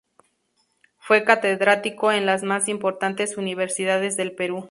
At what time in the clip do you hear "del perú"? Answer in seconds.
4.17-4.59